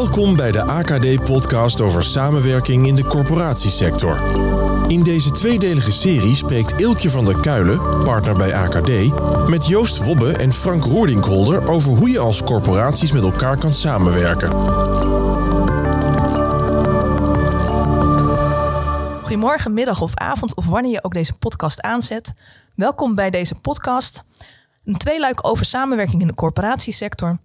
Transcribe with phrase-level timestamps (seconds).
[0.00, 4.22] Welkom bij de AKD-podcast over samenwerking in de corporatiesector.
[4.88, 8.88] In deze tweedelige serie spreekt Ilkje van der Kuilen, partner bij AKD,
[9.48, 14.50] met Joost Wobbe en Frank Roerdingholder over hoe je als corporaties met elkaar kan samenwerken.
[19.20, 22.32] Goedemorgen, middag of avond of wanneer je ook deze podcast aanzet.
[22.74, 24.24] Welkom bij deze podcast.
[24.84, 27.38] Een tweeluik over samenwerking in de corporatiesector.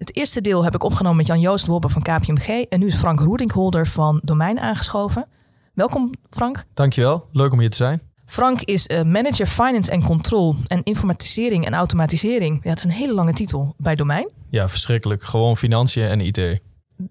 [0.00, 2.48] Het eerste deel heb ik opgenomen met Jan-Joost Wobbe van KPMG.
[2.48, 5.26] En nu is Frank Roerdingholder van Domein aangeschoven.
[5.74, 6.64] Welkom Frank.
[6.74, 8.00] Dankjewel, leuk om hier te zijn.
[8.26, 12.60] Frank is uh, manager finance en control en informatisering en automatisering.
[12.62, 14.28] Ja, dat is een hele lange titel bij Domein.
[14.50, 15.22] Ja, verschrikkelijk.
[15.22, 16.60] Gewoon financiën en IT.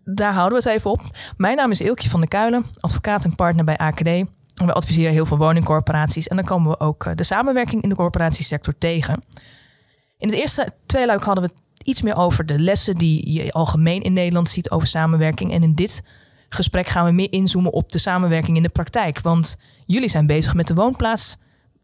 [0.06, 1.02] Daar houden we het even op.
[1.38, 4.08] Mijn naam is Ilkje van der Kuilen, advocaat en partner bij AKD.
[4.08, 6.28] En we adviseren heel veel woningcorporaties.
[6.28, 9.24] En dan komen we ook eh, de samenwerking in de corporatiesector tegen.
[10.18, 11.52] In het eerste tweeluik hadden we
[11.90, 15.52] iets meer over de lessen die je algemeen in Nederland ziet over samenwerking.
[15.52, 16.04] En in dit
[16.50, 19.20] gesprek gaan we meer inzoomen op de samenwerking in de praktijk.
[19.20, 21.38] Want jullie zijn bezig met de woonplaats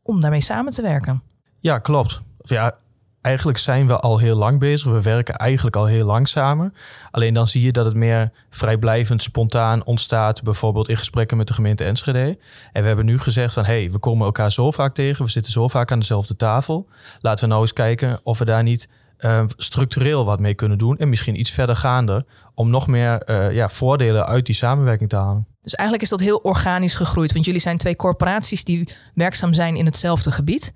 [0.04, 1.24] om daarmee samen te werken.
[1.60, 2.22] Ja, klopt.
[2.44, 2.76] Ja,
[3.22, 4.92] eigenlijk zijn we al heel lang bezig.
[4.92, 6.74] We werken eigenlijk al heel lang samen.
[7.12, 10.44] Alleen dan zie je dat het meer vrijblijvend, spontaan ontstaat.
[10.44, 12.38] Bijvoorbeeld in gesprekken met de gemeente Enschede.
[12.72, 13.66] En we hebben nu gezegd van...
[13.66, 15.26] hé, hey, we komen elkaar zo vaak tegen.
[15.26, 16.88] We zitten zo vaak aan dezelfde tafel.
[17.20, 18.88] Laten we nou eens kijken of we daar niet
[19.20, 20.98] uh, structureel wat mee kunnen doen.
[20.98, 25.16] En misschien iets verder gaande om nog meer uh, ja, voordelen uit die samenwerking te
[25.16, 25.48] halen.
[25.62, 27.34] Dus eigenlijk is dat heel organisch gegroeid.
[27.34, 30.74] Want jullie zijn twee corporaties die werkzaam zijn in hetzelfde gebied.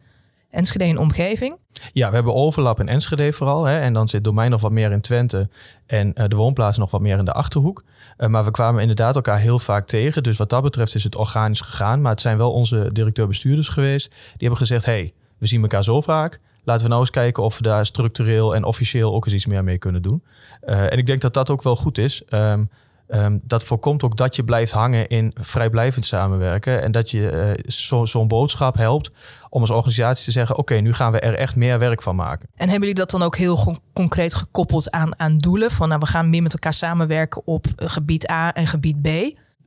[0.49, 1.57] Enschede en omgeving.
[1.93, 3.63] Ja, we hebben overlap in Enschede vooral.
[3.63, 5.49] Hè, en dan zit domein nog wat meer in Twente.
[5.85, 7.83] En uh, de woonplaats nog wat meer in de Achterhoek.
[8.17, 10.23] Uh, maar we kwamen inderdaad elkaar heel vaak tegen.
[10.23, 12.01] Dus wat dat betreft is het organisch gegaan.
[12.01, 14.09] Maar het zijn wel onze directeur-bestuurders geweest.
[14.09, 16.39] Die hebben gezegd, hey, we zien elkaar zo vaak.
[16.63, 19.63] Laten we nou eens kijken of we daar structureel en officieel ook eens iets meer
[19.63, 20.23] mee kunnen doen.
[20.65, 22.23] Uh, en ik denk dat dat ook wel goed is.
[22.29, 22.69] Um,
[23.07, 26.81] um, dat voorkomt ook dat je blijft hangen in vrijblijvend samenwerken.
[26.81, 29.11] En dat je uh, zo'n zo boodschap helpt
[29.49, 32.49] om als organisatie te zeggen: Oké, nu gaan we er echt meer werk van maken.
[32.55, 35.71] En hebben jullie dat dan ook heel concreet gekoppeld aan, aan doelen?
[35.71, 39.07] Van nou, we gaan meer met elkaar samenwerken op gebied A en gebied B.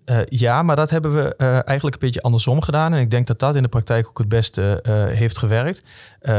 [0.07, 2.93] Uh, ja, maar dat hebben we uh, eigenlijk een beetje andersom gedaan.
[2.95, 5.83] En ik denk dat dat in de praktijk ook het beste uh, heeft gewerkt.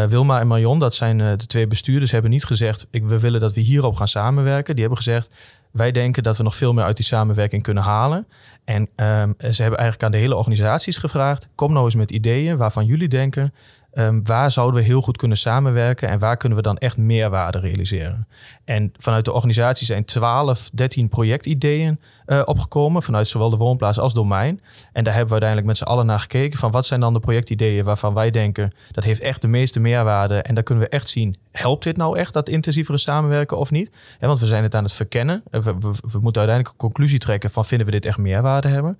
[0.09, 2.87] Wilma en Marion, dat zijn de twee bestuurders, hebben niet gezegd...
[2.91, 4.73] Ik, we willen dat we hierop gaan samenwerken.
[4.73, 5.29] Die hebben gezegd,
[5.71, 8.27] wij denken dat we nog veel meer uit die samenwerking kunnen halen.
[8.65, 11.47] En um, ze hebben eigenlijk aan de hele organisaties gevraagd...
[11.55, 13.53] kom nou eens met ideeën waarvan jullie denken...
[13.95, 17.59] Um, waar zouden we heel goed kunnen samenwerken en waar kunnen we dan echt meerwaarde
[17.59, 18.27] realiseren?
[18.65, 24.13] En vanuit de organisatie zijn 12, 13 projectideeën uh, opgekomen, vanuit zowel de woonplaats als
[24.13, 24.61] domein.
[24.93, 27.19] En daar hebben we uiteindelijk met z'n allen naar gekeken van wat zijn dan de
[27.19, 31.09] projectideeën waarvan wij denken dat heeft echt de meeste meerwaarde en daar kunnen we echt
[31.09, 33.91] zien, helpt dit nou echt dat intensievere samenwerken of niet?
[34.19, 35.43] Want we zijn het aan het verkennen.
[35.49, 38.97] We, we moeten uiteindelijk een conclusie trekken van vinden we dit echt meerwaarde hebben?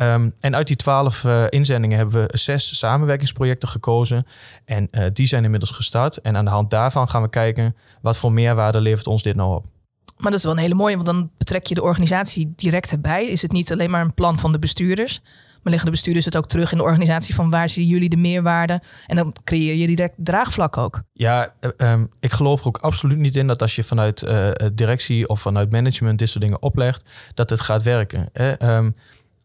[0.00, 4.26] Um, en uit die twaalf uh, inzendingen hebben we zes samenwerkingsprojecten gekozen.
[4.64, 6.16] En uh, die zijn inmiddels gestart.
[6.16, 9.54] En aan de hand daarvan gaan we kijken wat voor meerwaarde levert ons dit nou
[9.54, 9.64] op.
[10.16, 13.26] Maar dat is wel een hele mooie, want dan betrek je de organisatie direct erbij.
[13.26, 15.20] Is het niet alleen maar een plan van de bestuurders,
[15.62, 18.16] maar leggen de bestuurders het ook terug in de organisatie van waar zien jullie de
[18.16, 18.82] meerwaarde?
[19.06, 21.02] En dan creëer je direct draagvlak ook.
[21.12, 25.28] Ja, um, ik geloof er ook absoluut niet in dat als je vanuit uh, directie
[25.28, 27.02] of vanuit management dit soort dingen oplegt,
[27.34, 28.28] dat het gaat werken.
[28.32, 28.76] Hè?
[28.76, 28.96] Um,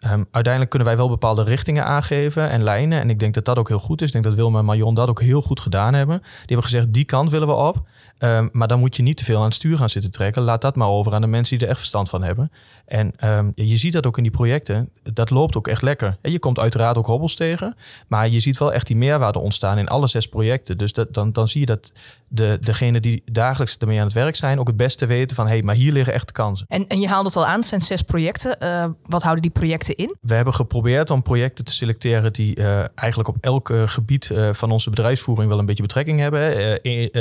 [0.06, 3.02] Um, uiteindelijk kunnen wij wel bepaalde richtingen aangeven en lijnen.
[3.02, 4.08] En ik denk dat dat ook heel goed is.
[4.08, 6.20] Ik denk dat Wilma en Marion dat ook heel goed gedaan hebben.
[6.20, 7.88] Die hebben gezegd, die kant willen we op.
[8.20, 10.42] Um, maar dan moet je niet te veel aan het stuur gaan zitten trekken.
[10.42, 12.52] Laat dat maar over aan de mensen die er echt verstand van hebben.
[12.86, 14.90] En um, je ziet dat ook in die projecten.
[15.14, 16.18] Dat loopt ook echt lekker.
[16.22, 17.76] En je komt uiteraard ook hobbels tegen.
[18.08, 20.78] Maar je ziet wel echt die meerwaarde ontstaan in alle zes projecten.
[20.78, 21.92] Dus dat, dan, dan zie je dat
[22.28, 24.60] de, degenen die dagelijks ermee aan het werk zijn...
[24.60, 26.66] ook het beste weten van, hé, hey, maar hier liggen echt kansen.
[26.70, 28.56] En, en je haalde het al aan, het zijn zes projecten.
[28.60, 30.16] Uh, wat houden die projecten in?
[30.22, 32.34] We hebben geprobeerd om projecten te selecteren...
[32.34, 36.42] die uh, eigenlijk op elk gebied uh, van onze bedrijfsvoering wel een beetje betrekking hebben.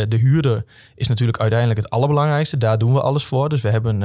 [0.08, 2.56] de huurder is natuurlijk uiteindelijk het allerbelangrijkste.
[2.56, 3.48] Daar doen we alles voor.
[3.48, 4.00] Dus we hebben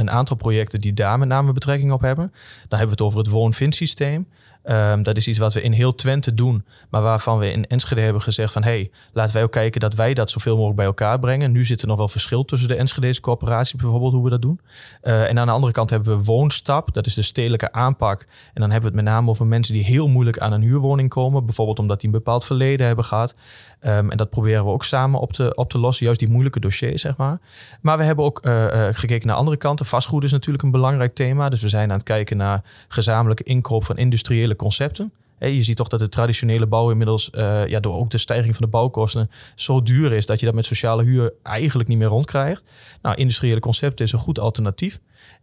[0.00, 2.32] een aantal projecten die daar met name betrekking op hebben.
[2.68, 4.26] Dan hebben we het over het woon-vind-systeem.
[4.68, 8.00] Um, dat is iets wat we in heel Twente doen, maar waarvan we in Enschede
[8.00, 8.62] hebben gezegd van...
[8.62, 11.52] hé, hey, laten wij ook kijken dat wij dat zoveel mogelijk bij elkaar brengen.
[11.52, 14.60] Nu zit er nog wel verschil tussen de Enschedese corporatie bijvoorbeeld, hoe we dat doen.
[15.02, 18.20] Uh, en aan de andere kant hebben we Woonstap, dat is de stedelijke aanpak.
[18.54, 21.08] En dan hebben we het met name over mensen die heel moeilijk aan een huurwoning
[21.08, 21.44] komen.
[21.44, 23.34] Bijvoorbeeld omdat die een bepaald verleden hebben gehad.
[23.80, 26.60] Um, en dat proberen we ook samen op te, op te lossen, juist die moeilijke
[26.60, 27.38] dossiers, zeg maar.
[27.80, 29.86] Maar we hebben ook uh, uh, gekeken naar andere kanten.
[29.86, 31.48] Vastgoed is natuurlijk een belangrijk thema.
[31.48, 35.12] Dus we zijn aan het kijken naar gezamenlijke inkoop van industriële concepten.
[35.38, 38.64] je ziet toch dat de traditionele bouw inmiddels, uh, ja, door ook de stijging van
[38.64, 42.64] de bouwkosten, zo duur is dat je dat met sociale huur eigenlijk niet meer rondkrijgt.
[43.02, 44.98] Nou, industriële concepten is een goed alternatief.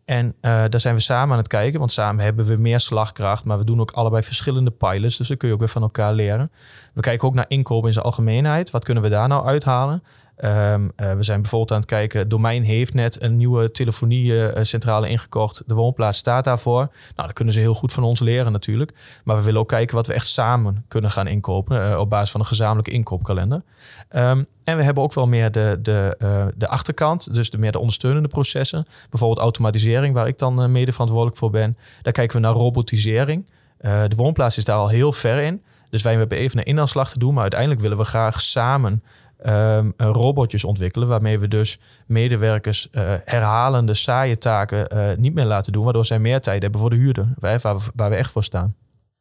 [0.05, 3.45] En uh, daar zijn we samen aan het kijken, want samen hebben we meer slagkracht,
[3.45, 6.13] maar we doen ook allebei verschillende pilots, dus dan kun je ook weer van elkaar
[6.13, 6.51] leren.
[6.93, 8.71] We kijken ook naar inkoop in zijn algemeenheid.
[8.71, 10.03] Wat kunnen we daar nou uithalen?
[10.37, 15.63] Um, uh, we zijn bijvoorbeeld aan het kijken, Domein heeft net een nieuwe telefoniecentrale ingekocht.
[15.65, 16.79] De woonplaats staat daarvoor.
[16.79, 18.93] Nou, daar kunnen ze heel goed van ons leren natuurlijk.
[19.23, 22.39] Maar we willen ook kijken wat we echt samen kunnen gaan inkopen op basis van
[22.39, 23.61] een gezamenlijke inkoopkalender.
[24.09, 27.79] Um, en we hebben ook wel meer de, de, de achterkant, dus de meer de
[27.79, 28.85] ondersteunende processen.
[29.09, 31.77] Bijvoorbeeld automatisering, waar ik dan mede verantwoordelijk voor ben.
[32.01, 33.45] Daar kijken we naar robotisering.
[33.77, 35.61] de woonplaats is daar al heel ver in.
[35.89, 39.03] Dus wij hebben even een inhaalslag te doen, maar uiteindelijk willen we graag samen
[39.49, 41.07] um, robotjes ontwikkelen.
[41.07, 45.83] Waarmee we dus medewerkers uh, herhalende, saaie taken uh, niet meer laten doen.
[45.83, 47.33] Waardoor zij meer tijd hebben voor de huurder.
[47.39, 47.59] Waar,
[47.95, 48.75] waar, we, echt voor staan.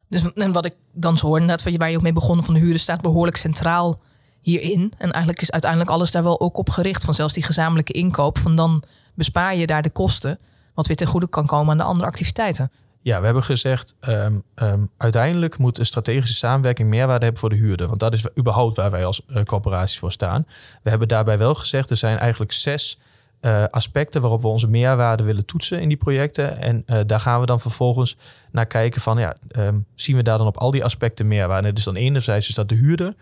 [0.09, 2.59] Dus en wat ik dan zo hoor, inderdaad, waar je ook mee begonnen van de
[2.59, 3.99] huurder, staat behoorlijk centraal
[4.41, 4.93] hierin.
[4.97, 7.03] En eigenlijk is uiteindelijk alles daar wel ook op gericht.
[7.03, 8.37] Van zelfs die gezamenlijke inkoop.
[8.37, 8.83] Van dan
[9.15, 10.39] bespaar je daar de kosten.
[10.73, 12.71] Wat weer ten goede kan komen aan de andere activiteiten.
[13.03, 17.55] Ja, we hebben gezegd, um, um, uiteindelijk moet een strategische samenwerking meerwaarde hebben voor de
[17.55, 17.87] huurder.
[17.87, 20.45] Want dat is überhaupt waar wij als uh, corporaties voor staan.
[20.83, 22.99] We hebben daarbij wel gezegd, er zijn eigenlijk zes
[23.41, 26.57] uh, aspecten waarop we onze meerwaarde willen toetsen in die projecten.
[26.57, 28.17] En uh, daar gaan we dan vervolgens
[28.51, 31.73] naar kijken van, ja, um, zien we daar dan op al die aspecten meerwaarde?
[31.73, 33.15] Dus dan enerzijds is dat de huurder.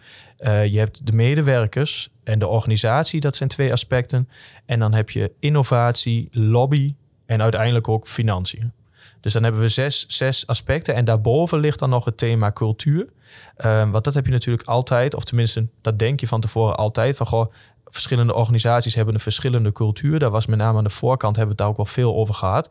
[0.44, 4.30] je hebt de medewerkers en de organisatie, dat zijn twee aspecten.
[4.66, 6.96] En dan heb je innovatie, lobby
[7.26, 8.72] en uiteindelijk ook financiën.
[9.22, 10.96] Dus dan hebben we zes, zes aspecten.
[10.96, 13.08] En daarboven ligt dan nog het thema cultuur.
[13.66, 17.18] Um, want dat heb je natuurlijk altijd, of tenminste, dat denk je van tevoren altijd.
[17.18, 17.52] Van goh,
[17.86, 20.20] verschillende organisaties hebben een verschillende cultuur.
[20.20, 22.34] Daar was met name aan de voorkant hebben we het daar ook wel veel over
[22.34, 22.70] gehad.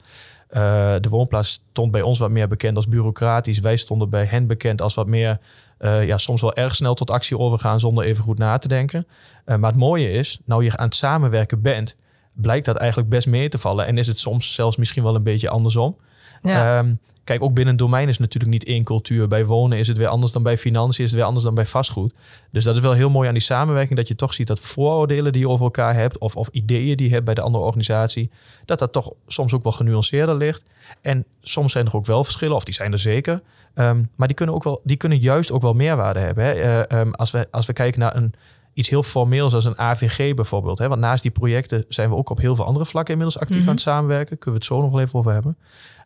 [0.50, 0.56] Uh,
[1.00, 3.58] de woonplaats stond bij ons wat meer bekend als bureaucratisch.
[3.58, 5.38] Wij stonden bij hen bekend als wat meer,
[5.79, 9.06] uh, ja, soms wel erg snel tot actie overgaan zonder even goed na te denken.
[9.46, 11.96] Uh, maar het mooie is, nou je aan het samenwerken bent,
[12.32, 13.87] blijkt dat eigenlijk best mee te vallen.
[13.87, 15.96] En is het soms zelfs misschien wel een beetje andersom.
[16.43, 16.79] Ja.
[16.79, 19.29] Um, kijk, ook binnen een domein is natuurlijk niet één cultuur.
[19.29, 21.67] Bij wonen is het weer anders dan bij financiën, is het weer anders dan bij
[21.67, 22.15] vastgoed.
[22.51, 25.33] Dus dat is wel heel mooi aan die samenwerking, dat je toch ziet dat vooroordelen
[25.33, 28.31] die je over elkaar hebt, of, of ideeën die je hebt bij de andere organisatie,
[28.65, 30.65] dat dat toch soms ook wel genuanceerder ligt.
[31.01, 33.43] En soms zijn er ook wel verschillen, of die zijn er zeker.
[33.75, 36.45] Um, maar die kunnen, ook wel, die kunnen juist ook wel meerwaarde hebben.
[36.45, 36.85] Hè?
[36.91, 38.35] Uh, um, als, we, als we kijken naar een
[38.75, 40.79] iets heel formeels als een AVG bijvoorbeeld.
[40.79, 40.89] Hè?
[40.89, 43.63] Want naast die projecten zijn we ook op heel veel andere vlakken inmiddels actief mm
[43.63, 43.71] -hmm.
[43.71, 44.39] aan het samenwerken.
[44.39, 45.57] Kunnen we het zo nog wel even over hebben.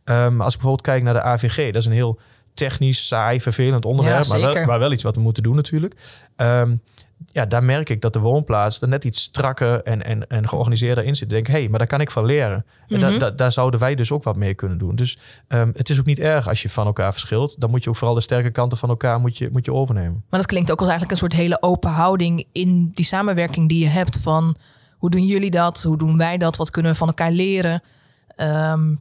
[0.05, 2.21] Um, als ik bijvoorbeeld kijk naar de AVG, dat is een heel
[2.55, 5.95] technisch, saai, vervelend onderwerp, ja, maar, wel, maar, wel, iets wat we moeten doen natuurlijk.
[6.37, 6.83] Um,
[7.33, 11.05] ja, daar merk ik dat de woonplaats er net iets strakker en, en, en georganiseerder
[11.05, 11.23] in zit.
[11.23, 12.65] Ik denk, hé, hey, maar daar kan ik van leren.
[12.89, 13.19] En mm -hmm.
[13.19, 14.97] da, da, daar zouden wij dus ook wat mee kunnen doen.
[14.97, 15.19] Dus
[15.49, 17.61] um, het is ook niet erg als je van elkaar verschilt.
[17.61, 20.25] Dan moet je ook vooral de sterke kanten van elkaar moet je, moet je overnemen.
[20.31, 23.79] Maar dat klinkt ook als eigenlijk een soort hele open houding in die samenwerking die
[23.79, 24.19] je hebt.
[24.21, 24.57] Van
[24.99, 25.83] hoe doen jullie dat?
[25.83, 26.57] Hoe doen wij dat?
[26.57, 27.83] Wat kunnen we van elkaar leren?
[28.37, 29.01] Um,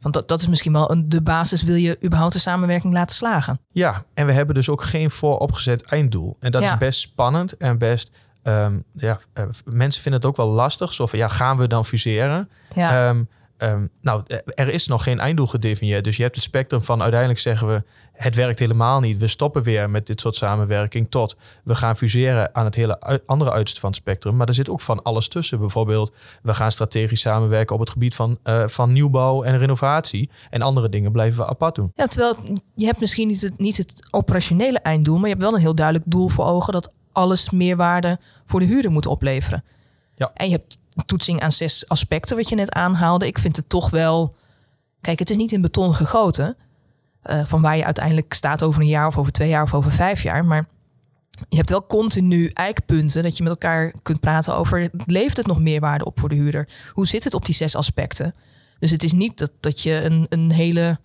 [0.00, 3.16] want dat, dat is misschien wel een, de basis, wil je überhaupt de samenwerking laten
[3.16, 3.60] slagen?
[3.70, 6.36] Ja, en we hebben dus ook geen vooropgezet einddoel.
[6.40, 6.72] En dat ja.
[6.72, 8.10] is best spannend en best...
[8.42, 10.92] Um, ja, uh, mensen vinden het ook wel lastig.
[10.92, 12.50] Zo van, ja, gaan we dan fuseren?
[12.74, 13.08] Ja.
[13.08, 13.28] Um,
[13.58, 16.04] um, nou, er is nog geen einddoel gedefinieerd.
[16.04, 17.82] Dus je hebt het spectrum van uiteindelijk zeggen we...
[18.12, 19.18] het werkt helemaal niet.
[19.18, 21.10] We stoppen weer met dit soort samenwerking...
[21.10, 24.36] tot we gaan fuseren aan het hele andere uiterste van het spectrum.
[24.36, 25.58] Maar er zit ook van alles tussen.
[25.58, 26.12] Bijvoorbeeld,
[26.42, 27.74] we gaan strategisch samenwerken...
[27.74, 30.30] op het gebied van, uh, van nieuwbouw en renovatie.
[30.50, 31.92] En andere dingen blijven we apart doen.
[31.94, 32.36] Ja, terwijl
[32.74, 35.16] je hebt misschien niet het, niet het operationele einddoel...
[35.16, 36.72] maar je hebt wel een heel duidelijk doel voor ogen...
[36.72, 39.64] dat alles meerwaarde voor de huurder moet opleveren.
[40.14, 40.30] Ja.
[40.34, 43.26] En je hebt toetsing aan zes aspecten, wat je net aanhaalde.
[43.26, 44.34] Ik vind het toch wel.
[45.00, 46.56] Kijk, het is niet in beton gegoten.
[47.24, 49.90] Uh, van waar je uiteindelijk staat over een jaar of over twee jaar of over
[49.90, 50.44] vijf jaar.
[50.44, 50.68] Maar
[51.48, 54.90] je hebt wel continu eikpunten dat je met elkaar kunt praten over.
[55.06, 56.68] Leeft het nog meerwaarde op voor de huurder?
[56.92, 58.34] Hoe zit het op die zes aspecten?
[58.78, 60.98] Dus het is niet dat, dat je een, een hele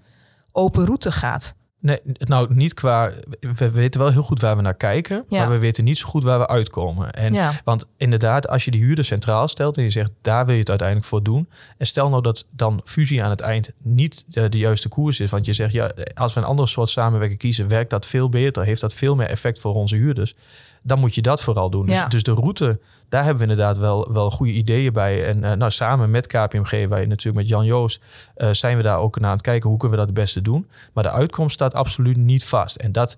[0.51, 1.55] open route gaat.
[1.83, 3.11] Nee, nou niet qua.
[3.39, 5.39] We weten wel heel goed waar we naar kijken, ja.
[5.39, 7.11] maar we weten niet zo goed waar we uitkomen.
[7.11, 7.61] En, ja.
[7.63, 10.69] Want inderdaad, als je die huurder centraal stelt en je zegt daar wil je het
[10.69, 11.49] uiteindelijk voor doen.
[11.77, 15.29] En stel nou dat dan fusie aan het eind niet de, de juiste koers is.
[15.29, 18.63] Want je zegt ja, als we een andere soort samenwerking kiezen, werkt dat veel beter,
[18.63, 20.35] heeft dat veel meer effect voor onze huurders.
[20.81, 21.87] Dan moet je dat vooral doen.
[21.87, 22.01] Ja.
[22.01, 22.79] Dus, dus de route
[23.13, 25.25] daar hebben we inderdaad wel, wel goede ideeën bij.
[25.25, 28.01] En uh, nou, samen met KPMG, wij natuurlijk met Jan Joost,
[28.37, 30.41] uh, zijn we daar ook naar aan het kijken hoe kunnen we dat het beste
[30.41, 30.67] doen.
[30.93, 32.75] Maar de uitkomst staat absoluut niet vast.
[32.75, 33.17] En dat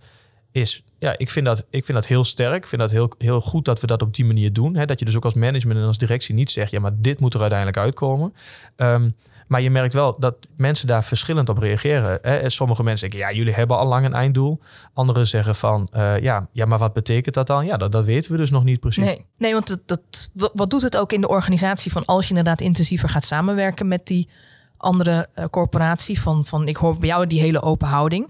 [0.52, 2.56] is, ja, ik vind dat, ik vind dat heel sterk.
[2.56, 4.76] Ik vind dat heel, heel goed dat we dat op die manier doen.
[4.76, 4.86] Hè?
[4.86, 7.34] Dat je dus ook als management en als directie niet zegt, ja, maar dit moet
[7.34, 8.34] er uiteindelijk uitkomen.
[8.78, 9.16] Um,
[9.48, 12.20] Maar je merkt wel dat mensen daar verschillend op reageren.
[12.22, 12.50] Hè?
[12.50, 14.60] Sommige mensen zeggen, ja, jullie hebben al lang een einddoel.
[14.94, 17.66] Anderen zeggen van, uh, ja, ja, maar wat betekent dat dan?
[17.66, 19.04] Ja, dat, dat weten we dus nog niet precies.
[19.04, 22.30] Nee, nee want dat, dat, wat doet het ook in de organisatie van als je
[22.30, 24.30] inderdaad intensiever gaat samenwerken met die
[24.78, 26.22] andere uh, corporatie?
[26.22, 28.30] Van, van ik hoor bij jou die hele open houding.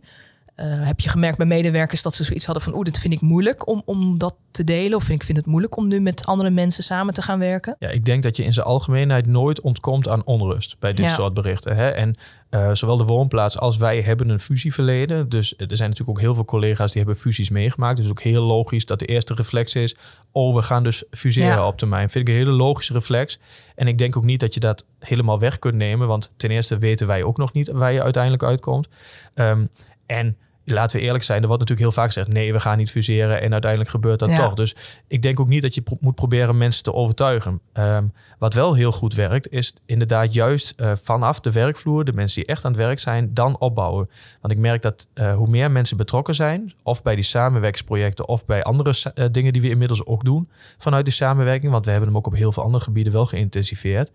[0.60, 2.74] Uh, heb je gemerkt bij medewerkers dat ze zoiets hadden van...
[2.74, 4.98] oeh, dit vind ik moeilijk om, om dat te delen...
[4.98, 7.76] of ik vind het moeilijk om nu met andere mensen samen te gaan werken?
[7.80, 10.80] Ja, ik denk dat je in zijn algemeenheid nooit ontkomt aan onrust...
[10.80, 11.76] bij dit soort berichten.
[11.76, 11.90] Hè?
[11.90, 12.16] En
[12.50, 15.30] uh, zowel de woonplaats als wij hebben een fusieverleden.
[15.30, 17.98] Dus er zijn natuurlijk ook heel veel collega's die hebben fusies meegemaakt.
[17.98, 19.96] Dus ook heel logisch dat de eerste reflex is...
[20.32, 21.68] oh, we gaan dus fuseren ja.
[21.68, 22.10] op termijn.
[22.10, 23.40] Vind ik een hele logische reflex.
[23.76, 26.08] En ik denk ook niet dat je dat helemaal weg kunt nemen...
[26.08, 28.88] want ten eerste weten wij ook nog niet waar je uiteindelijk uitkomt...
[29.36, 29.70] Um,
[30.06, 32.92] en laten we eerlijk zijn, er wordt natuurlijk heel vaak gezegd: nee, we gaan niet
[32.92, 33.42] fuseren.
[33.42, 34.54] En uiteindelijk gebeurt dat toch.
[34.54, 34.76] Dus
[35.08, 37.60] ik denk ook niet dat je pro moet proberen mensen te overtuigen.
[37.74, 42.42] Um, wat wel heel goed werkt, is inderdaad juist uh, vanaf de werkvloer, de mensen
[42.42, 44.10] die echt aan het werk zijn, dan opbouwen.
[44.42, 48.46] Want ik merk dat uh, hoe meer mensen betrokken zijn, of bij die samenwerkingsprojecten, of
[48.46, 52.10] bij andere uh, dingen die we inmiddels ook doen vanuit die samenwerking, want we hebben
[52.10, 54.12] hem ook op heel veel andere gebieden wel geïntensiveerd.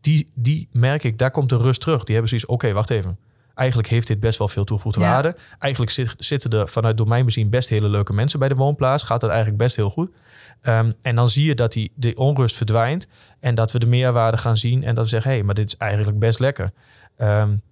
[0.00, 2.04] Die, die merk ik, daar komt de rust terug.
[2.04, 3.18] Die hebben zoiets, oké, okay, wacht even
[3.60, 5.12] Eigenlijk heeft dit best wel veel toegevoegde ja.
[5.12, 5.36] waarde.
[5.58, 9.02] Eigenlijk zit, zitten er vanuit domeinbezien best hele leuke mensen bij de woonplaats.
[9.02, 10.10] Gaat dat eigenlijk best heel goed.
[10.62, 13.08] Um, en dan zie je dat die, die onrust verdwijnt.
[13.40, 14.84] En dat we de meerwaarde gaan zien.
[14.84, 16.72] En dat we zeggen, hé, hey, maar dit is eigenlijk best lekker.
[17.18, 17.62] Um,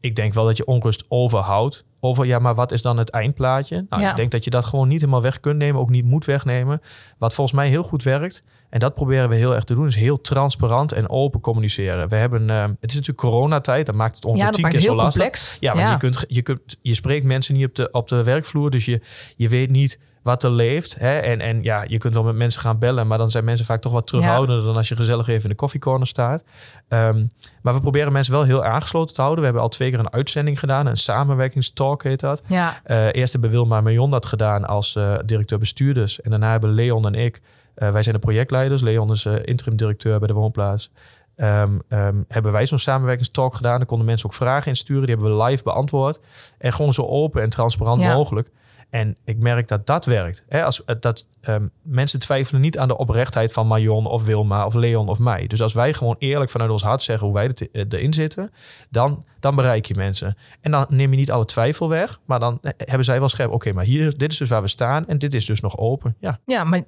[0.00, 1.84] ik denk wel dat je onrust overhoudt.
[2.00, 3.86] Over, ja, maar wat is dan het eindplaatje?
[3.88, 4.10] Nou, ja.
[4.10, 5.80] ik denk dat je dat gewoon niet helemaal weg kunt nemen.
[5.80, 6.80] Ook niet moet wegnemen.
[7.18, 8.42] Wat volgens mij heel goed werkt
[8.74, 9.86] en dat proberen we heel erg te doen.
[9.86, 12.08] Is heel transparant en open communiceren.
[12.08, 13.86] We hebben, uh, het is natuurlijk coronatijd.
[13.86, 15.22] Dat maakt het ongeveer ja, tien keer zo lastig.
[15.22, 15.56] Complex.
[15.60, 15.92] Ja, want ja.
[15.92, 18.70] Je, kunt, je, kunt, je spreekt mensen niet op de, op de werkvloer.
[18.70, 19.00] Dus je,
[19.36, 20.96] je weet niet wat er leeft.
[20.98, 21.18] Hè?
[21.18, 23.80] En, en ja, je kunt wel met mensen gaan bellen, maar dan zijn mensen vaak
[23.80, 24.64] toch wat terughoudender ja.
[24.64, 26.42] dan als je gezellig even in de koffiecorner staat.
[26.88, 27.30] Um,
[27.62, 29.40] maar we proberen mensen wel heel aangesloten te houden.
[29.40, 32.42] We hebben al twee keer een uitzending gedaan, een samenwerkingstalk heet dat.
[32.46, 32.80] Ja.
[32.86, 36.20] Uh, eerst hebben Wilma Marion dat gedaan als uh, directeur bestuurders.
[36.20, 37.40] En daarna hebben Leon en ik,
[37.74, 38.82] wij zijn de projectleiders.
[38.82, 40.90] Leon is interim directeur bij de woonplaats.
[41.36, 43.76] Um, um, hebben wij zo'n samenwerkingstalk gedaan.
[43.76, 45.06] Daar konden mensen ook vragen insturen.
[45.06, 46.20] Die hebben we live beantwoord.
[46.58, 48.14] En gewoon zo open en transparant ja.
[48.14, 48.50] mogelijk.
[48.90, 50.44] En ik merk dat dat werkt.
[50.48, 54.74] Hè, als, dat, um, mensen twijfelen niet aan de oprechtheid van Marion of Wilma of
[54.74, 55.46] Leon of mij.
[55.46, 58.52] Dus als wij gewoon eerlijk vanuit ons hart zeggen hoe wij er, erin zitten,
[58.90, 60.36] dan, dan bereik je mensen.
[60.60, 63.50] En dan neem je niet alle twijfel weg, maar dan hebben zij wel scherp.
[63.50, 66.16] Oké, maar hier, dit is dus waar we staan en dit is dus nog open.
[66.18, 66.82] Ja, ja maar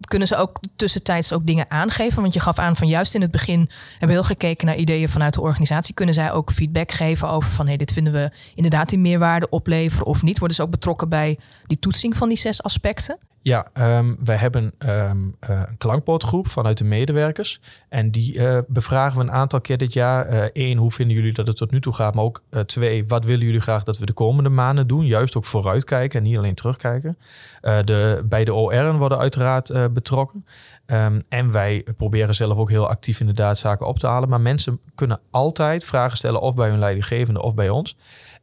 [0.00, 2.20] kunnen ze ook tussentijds ook dingen aangeven?
[2.20, 3.58] Want je gaf aan van juist in het begin
[3.90, 5.94] hebben we heel gekeken naar ideeën vanuit de organisatie.
[5.94, 10.06] Kunnen zij ook feedback geven over van hey, dit vinden we inderdaad die meerwaarde opleveren
[10.06, 10.38] of niet?
[10.38, 13.18] Worden ze ook betrokken bij die toetsing van die zes aspecten?
[13.42, 17.60] Ja, um, wij hebben um, uh, een klankbordgroep vanuit de medewerkers.
[17.88, 20.50] En die uh, bevragen we een aantal keer dit jaar.
[20.52, 22.14] Eén, uh, hoe vinden jullie dat het tot nu toe gaat?
[22.14, 25.06] Maar ook twee, wat willen jullie graag dat we de komende maanden doen?
[25.06, 27.18] Juist ook vooruitkijken en niet alleen terugkijken.
[27.60, 30.46] de, bij de OR'en worden uiteraard betrokken.
[30.86, 34.28] Um, en wij proberen zelf ook heel actief inderdaad zaken op te halen.
[34.28, 37.96] Maar mensen kunnen altijd vragen stellen of bij hun leidinggevende of bij ons.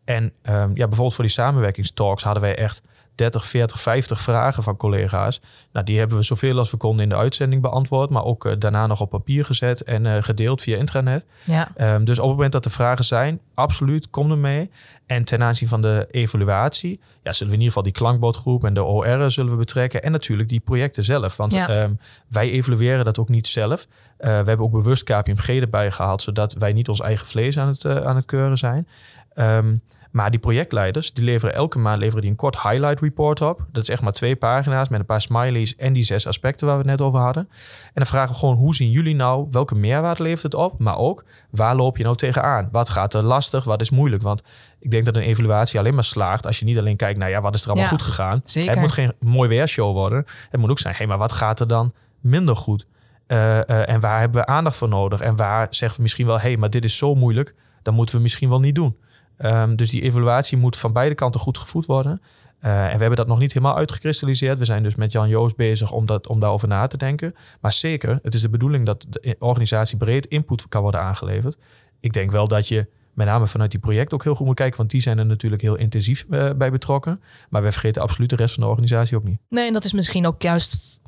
[0.05, 2.81] En ja, bijvoorbeeld voor die samenwerkingstalks hadden wij echt
[3.19, 5.41] 30, 40, 50 vragen van collega's.
[5.71, 8.53] Nou, die hebben we zoveel als we konden in de uitzending beantwoord, maar ook uh,
[8.59, 11.25] daarna nog op papier gezet en uh, gedeeld via intranet.
[11.43, 11.71] Ja.
[11.77, 14.69] Um, dus op het moment dat er vragen zijn, absoluut, kom ermee.
[15.05, 18.73] En ten aanzien van de evaluatie, ja, zullen we in ieder geval die klankbordgroep en
[18.73, 20.03] de OR zullen we betrekken.
[20.03, 21.37] En natuurlijk die projecten zelf.
[21.37, 21.83] Want ja.
[21.83, 23.87] um, wij evalueren dat ook niet zelf.
[23.89, 27.67] Uh, we hebben ook bewust KPMG erbij gehaald, zodat wij niet ons eigen vlees aan
[27.67, 28.87] het, aan het keuren zijn.
[29.35, 33.65] Um, maar die projectleiders, die leveren elke maand leveren die een kort highlight report op.
[33.71, 36.75] Dat is echt maar twee pagina's met een paar smileys en die zes aspecten waar
[36.75, 37.47] we het net over hadden.
[37.83, 40.79] En dan vragen we gewoon, hoe zien jullie nou, welke meerwaarde levert het op?
[40.79, 42.69] Maar ook, waar loop je nou tegenaan?
[42.71, 44.23] Wat gaat er lastig, wat is moeilijk?
[44.23, 44.43] Want
[44.79, 47.41] ik denk dat een evaluatie alleen maar slaagt als je niet alleen kijkt naar, ja,
[47.41, 48.41] wat is er allemaal ja, goed gegaan?
[48.43, 48.69] Zeker.
[48.69, 50.25] Het moet geen mooi weershow worden.
[50.49, 52.85] Het moet ook zijn, hé, hey, maar wat gaat er dan minder goed?
[53.27, 55.19] Uh, uh, en waar hebben we aandacht voor nodig?
[55.19, 58.15] En waar zeggen we misschien wel, hé, hey, maar dit is zo moeilijk, dan moeten
[58.15, 58.97] we misschien wel niet doen.
[59.45, 62.21] Um, dus die evaluatie moet van beide kanten goed gevoed worden.
[62.61, 64.59] Uh, en we hebben dat nog niet helemaal uitgekristalliseerd.
[64.59, 67.35] We zijn dus met Jan Joost bezig om, dat, om daarover na te denken.
[67.61, 71.57] Maar zeker, het is de bedoeling dat de organisatie breed input kan worden aangeleverd.
[71.99, 74.77] Ik denk wel dat je met name vanuit die project ook heel goed moet kijken.
[74.77, 77.21] Want die zijn er natuurlijk heel intensief uh, bij betrokken.
[77.49, 79.39] Maar we vergeten absoluut de rest van de organisatie ook niet.
[79.49, 80.99] Nee, en dat is misschien ook juist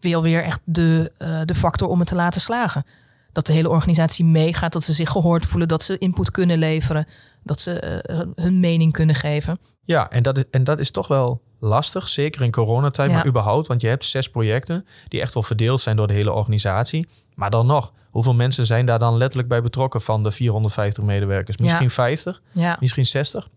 [0.00, 2.84] weer, weer echt de, uh, de factor om het te laten slagen.
[3.32, 7.06] Dat de hele organisatie meegaat, dat ze zich gehoord voelen, dat ze input kunnen leveren
[7.42, 9.58] dat ze uh, hun mening kunnen geven.
[9.84, 13.14] Ja, en dat, is, en dat is toch wel lastig, zeker in coronatijd, Ja.
[13.16, 13.66] maar überhaupt.
[13.66, 17.08] Want je hebt zes projecten die echt wel verdeeld zijn door de hele organisatie.
[17.34, 21.56] Maar dan nog, hoeveel mensen zijn daar dan letterlijk bij betrokken van de 450 medewerkers?
[21.56, 21.90] Misschien Ja.
[21.90, 22.76] 50, Ja.
[22.80, 23.48] misschien 60.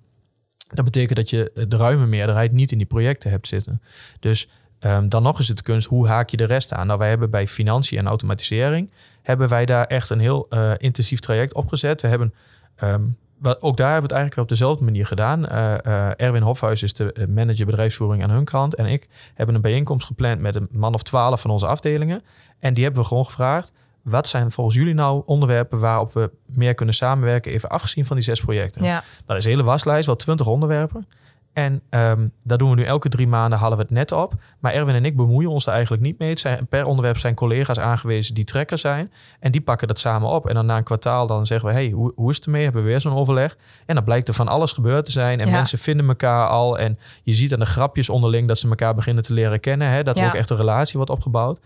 [0.74, 3.82] Dat betekent dat je de ruime meerderheid niet in die projecten hebt zitten.
[4.20, 4.48] Dus
[4.80, 6.88] ehm, dan nog is het kunst, hoe haak je de rest aan?
[6.88, 8.92] Nou, wij hebben bij financiën en automatisering,
[9.24, 12.02] hebben wij daar echt een heel eh, intensief traject opgezet.
[12.02, 12.34] We hebben,
[12.76, 13.02] ehm,
[13.40, 15.48] wat, ook daar hebben we het eigenlijk op dezelfde manier gedaan.
[15.48, 18.76] Eh, eh, Erwin Hofhuis is de manager bedrijfsvoering aan hun kant.
[18.76, 22.22] En ik hebben een bijeenkomst gepland met een man of twaalf van onze afdelingen.
[22.60, 26.74] En die hebben we gewoon gevraagd, wat zijn volgens jullie nou onderwerpen waarop we meer
[26.74, 28.84] kunnen samenwerken, even afgezien van die zes projecten?
[28.84, 29.04] Ja.
[29.26, 31.08] Dat is een hele waslijst, wel twintig onderwerpen.
[31.54, 34.34] En ehm daar doen we nu elke drie maanden, halen we het net op.
[34.60, 36.30] Maar Erwin en ik bemoeien ons er eigenlijk niet mee.
[36.30, 39.12] Het zijn, per onderwerp zijn collega's aangewezen die trekker zijn.
[39.40, 40.48] En die pakken dat samen op.
[40.48, 42.64] En dan na een kwartaal dan zeggen we, hey, hoe, hoe is het ermee?
[42.64, 43.58] Hebben we weer zo'n overleg?
[43.86, 45.40] En dan blijkt er van alles gebeurd te zijn.
[45.40, 45.52] En Ja.
[45.54, 46.78] mensen vinden elkaar al.
[46.80, 49.90] En je ziet aan de grapjes onderling dat ze elkaar beginnen te leren kennen.
[49.90, 50.04] Hè?
[50.04, 50.28] Dat er Ja.
[50.28, 51.60] ook echt een relatie wordt opgebouwd.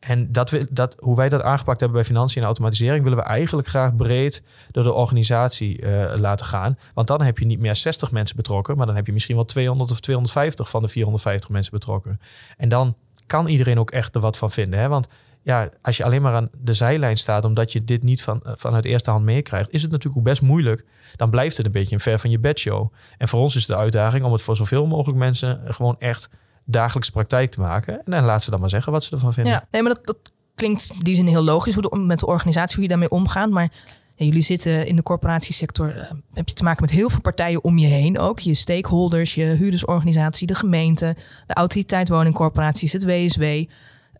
[0.00, 3.24] En dat we, dat, hoe wij dat aangepakt hebben bij financiën en automatisering, willen we
[3.24, 6.78] eigenlijk graag breed door de organisatie eh, laten gaan.
[6.94, 9.44] Want dan heb je niet meer 60 mensen betrokken, maar dan heb je misschien wel
[9.44, 12.20] 200 of 250 van de 450 mensen betrokken.
[12.56, 14.80] En dan kan iedereen ook echt er wat van vinden.
[14.80, 14.88] Hè?
[14.88, 15.08] Want
[15.42, 18.84] ja, als je alleen maar aan de zijlijn staat, omdat je dit niet van, vanuit
[18.84, 20.84] eerste hand meekrijgt, is het natuurlijk ook best moeilijk.
[21.16, 22.92] Dan blijft het een beetje een ver van je bedshow.
[23.18, 26.28] En voor ons is de uitdaging om het voor zoveel mogelijk mensen gewoon echt
[26.70, 27.94] dagelijks praktijk te maken.
[27.94, 29.52] En dan laat ze dan maar zeggen wat ze ervan vinden.
[29.52, 30.18] Ja, nee, maar dat, dat
[30.54, 33.50] klinkt in die zin heel logisch hoe de, met de organisatie, hoe je daarmee omgaat.
[33.50, 33.72] Maar
[34.14, 37.78] jullie zitten in de corporatiesector, eh, heb je te maken met heel veel partijen om
[37.78, 38.38] je heen ook.
[38.38, 43.42] Je stakeholders, je huurdersorganisatie, de gemeente, de autoriteit woningcorporaties, het WSW.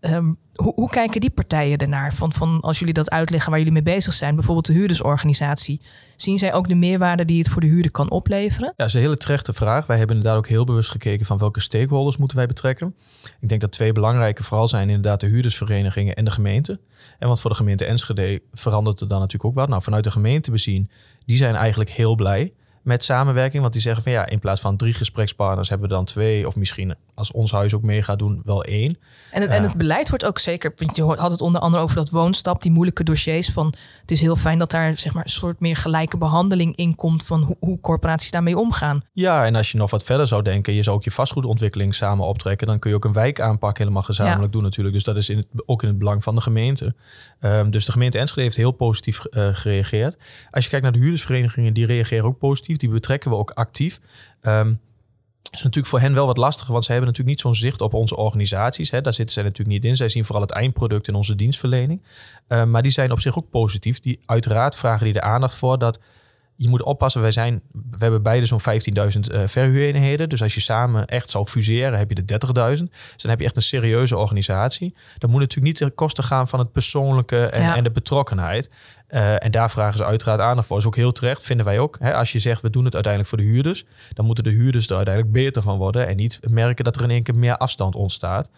[0.01, 2.15] Ehm, hoe, hoe kijken die partijen ernaar?
[2.15, 5.81] Van, van als jullie dat uitleggen waar jullie mee bezig zijn, bijvoorbeeld de huurdersorganisatie.
[6.17, 8.67] Zien zij ook de meerwaarde die het voor de huurder kan opleveren?
[8.67, 9.87] Ja, dat is een hele terechte vraag.
[9.87, 12.95] Wij hebben inderdaad ook heel bewust gekeken van welke stakeholders moeten wij betrekken.
[13.41, 16.81] Ik denk dat twee belangrijke vooral zijn inderdaad de huurdersverenigingen en de gemeente.
[17.19, 19.69] En want voor de gemeente Enschede verandert er dan natuurlijk ook wat.
[19.69, 20.91] Nou, vanuit de gemeente bezien,
[21.25, 22.53] die zijn eigenlijk heel blij
[22.89, 23.61] met samenwerking.
[23.61, 26.47] Want die zeggen van ja, in plaats van drie gesprekspartners hebben we dan twee.
[26.47, 28.99] Of misschien als ons huis ook mee gaat doen, wel één.
[29.31, 31.83] En het, en het beleid wordt ook zeker, want je hoort- had het onder andere
[31.83, 33.51] over dat woonstap, die moeilijke dossiers.
[33.51, 36.95] Van het is heel fijn dat daar zeg maar, een soort meer gelijke behandeling in
[36.95, 39.03] komt van hoe, hoe corporaties daarmee omgaan.
[39.13, 42.27] Ja, en als je nog wat verder zou denken, je zou ook je vastgoedontwikkeling samen
[42.27, 44.95] optrekken, dan kun je ook een wijkaanpak helemaal gezamenlijk doen natuurlijk.
[44.95, 46.95] Dus dat is in het, ook in het belang van de gemeente.
[47.41, 50.17] Ehm, dus de gemeente Enschede heeft heel positief eh, gereageerd.
[50.51, 52.77] Als je kijkt naar de huurdersverenigingen, die reageren ook positief.
[52.81, 54.01] Die betrekken we ook actief.
[54.41, 54.73] Ehm
[55.51, 57.95] is natuurlijk voor hen wel wat lastiger, want ze hebben natuurlijk niet zo'n zicht op
[57.95, 58.91] onze organisaties.
[58.91, 59.01] Hè.
[59.01, 59.97] Daar zitten zij natuurlijk niet in.
[59.97, 62.03] Zij zien vooral het eindproduct in onze dienstverlening.
[62.49, 64.01] Uh, maar die zijn op zich ook positief.
[64.01, 66.01] Die uiteraard vragen die de aandacht voor dat
[66.61, 67.21] je moet oppassen.
[67.21, 68.67] Wij zijn, we hebben beide zo'n 15.000
[69.35, 70.29] uh, verhuureenheden.
[70.29, 72.39] Dus als je samen echt zou fuseren, heb je de
[72.79, 72.85] 30.000.
[72.85, 74.95] Dus dan heb je echt een serieuze organisatie.
[75.19, 77.77] Dat moet natuurlijk niet ten koste gaan van het persoonlijke en, ja.
[77.77, 78.71] en de betrokkenheid.
[79.09, 80.77] Uh, en daar vragen ze uiteraard aandacht voor.
[80.77, 81.97] Dat is ook heel terecht, vinden wij ook.
[82.01, 83.85] Hè, als je zegt, we doen het uiteindelijk voor de huurders...
[84.15, 86.07] dan moeten de huurders er uiteindelijk beter van worden...
[86.07, 88.49] en niet merken dat er in één keer meer afstand ontstaat.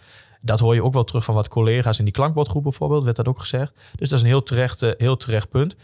[0.40, 3.04] Dat hoor je ook wel terug van wat collega's in die klankbordgroep bijvoorbeeld...
[3.04, 3.72] werd dat ook gezegd.
[3.96, 5.76] Dus dat is een heel terecht, heel terecht punt.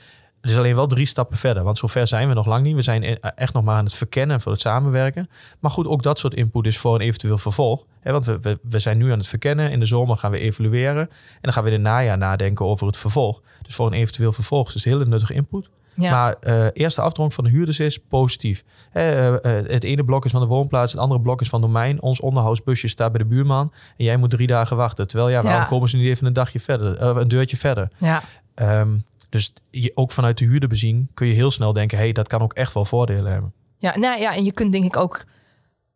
[0.46, 2.74] Het is alleen wel drie stappen verder, want zover zijn we nog lang niet.
[2.74, 5.30] We zijn echt nog maar aan het verkennen voor het samenwerken.
[5.58, 7.84] Maar goed, ook dat soort input is voor een eventueel vervolg.
[8.02, 9.70] Want we, we, we, zijn nu aan het verkennen.
[9.70, 11.08] In de zomer gaan we evalueren.
[11.08, 13.42] En dan gaan we in het najaar nadenken over het vervolg.
[13.62, 15.68] Dus voor een eventueel vervolg is het hele nuttige input.
[15.94, 16.10] Ja.
[16.10, 18.64] Maar uh, eerste afdronk van de huurders is positief.
[18.90, 21.60] He, uh, uh, het ene blok is van de woonplaats, het andere blok is van
[21.60, 22.02] domein.
[22.02, 23.72] Ons onderhoudsbusje staat bij de buurman.
[23.96, 25.06] En jij moet drie dagen wachten.
[25.06, 25.66] Terwijl, ja, waarom ja.
[25.66, 27.88] komen ze niet even een dagje verder, een deurtje verder?
[27.98, 28.22] Ja.
[28.54, 31.98] Um, dus je, ook vanuit de huurder bezien kun je heel snel denken...
[31.98, 33.52] hé, hey, dat kan ook echt wel voordelen hebben.
[33.78, 35.24] Ja, nou ja, en je kunt denk ik ook...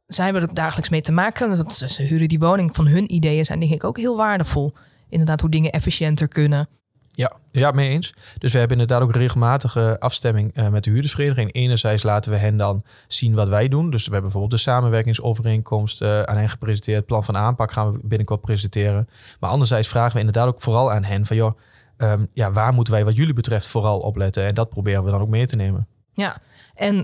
[0.06, 1.56] Zij hebben er dagelijks mee te maken.
[1.56, 4.72] Want ze huren die woning van hun ideeën zijn denk ik ook heel waardevol.
[5.08, 6.68] Inderdaad, hoe dingen efficiënter kunnen.
[7.08, 8.14] Ja, ja, mee eens.
[8.38, 11.52] Dus we hebben inderdaad ook regelmatige afstemming uh, met de huurdersvereniging.
[11.54, 13.90] Enerzijds laten we hen dan zien wat wij doen.
[13.90, 17.06] Dus we hebben bijvoorbeeld de samenwerkingsovereenkomst uh, aan hen gepresenteerd.
[17.06, 19.08] Plan van aanpak gaan we binnenkort presenteren.
[19.40, 21.36] Maar anderzijds vragen we inderdaad ook vooral aan hen van...
[21.36, 21.58] joh,
[22.02, 24.46] Um, ja, waar moeten wij wat jullie betreft vooral opletten?
[24.46, 25.86] En dat proberen we dan ook mee te nemen.
[26.12, 26.40] Ja,
[26.74, 26.96] en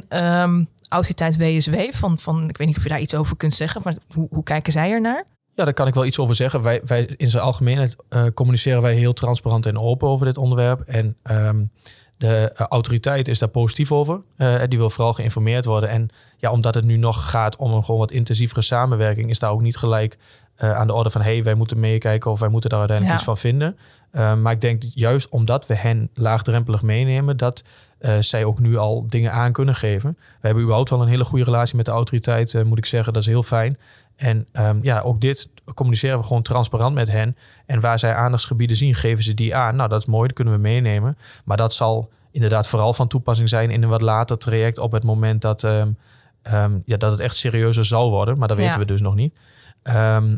[0.43, 3.81] um, autoriteit WSW, van, van, ik weet niet of je daar iets over kunt zeggen,
[3.85, 5.25] maar hoe, hoe kijken zij ernaar?
[5.55, 6.63] Ja, daar kan ik wel iets over zeggen.
[6.63, 10.81] Wij, wij in zijn algemeenheid uh, communiceren wij heel transparant en open over dit onderwerp.
[10.81, 11.71] En um,
[12.17, 14.21] de uh, autoriteit is daar positief over.
[14.37, 15.89] Uh, die wil vooral geïnformeerd worden.
[15.89, 19.51] En ja, omdat het nu nog gaat om een gewoon wat intensievere samenwerking, is daar
[19.51, 20.19] ook niet gelijk
[20.65, 23.25] uh, aan de orde van hey, wij moeten meekijken of wij moeten daar uiteindelijk ja.
[23.25, 23.79] iets van vinden.
[24.13, 27.63] Uh, maar ik denk juist omdat we hen laagdrempelig meenemen, dat
[28.01, 30.17] uh, zij ook nu al dingen aan kunnen geven.
[30.19, 33.13] We hebben überhaupt wel een hele goede relatie met de autoriteit, moet ik zeggen.
[33.13, 33.79] Dat is heel fijn.
[34.17, 37.37] En ehm, ja, ook dit communiceren we gewoon transparant met hen.
[37.67, 39.77] En waar zij aandachtsgebieden zien, geven ze die aan.
[39.77, 41.19] Nou, dat is mooi, dat kunnen we meenemen.
[41.45, 45.05] Maar dat zal inderdaad vooral van toepassing zijn in een wat later traject op het
[45.05, 45.93] moment dat, ehm,
[46.43, 48.39] ehm, ja, dat het echt serieuzer zal worden.
[48.39, 48.79] Maar dat weten Ja.
[48.79, 49.39] we dus nog niet.